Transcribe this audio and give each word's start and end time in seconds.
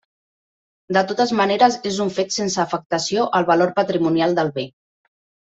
De 0.95 1.03
totes 1.11 1.33
maneres 1.39 1.77
és 1.89 1.99
un 2.07 2.09
fet 2.15 2.33
sense 2.37 2.59
afectació 2.65 3.27
al 3.41 3.47
valor 3.53 3.75
patrimonial 3.83 4.37
del 4.41 4.53
bé. 4.59 4.67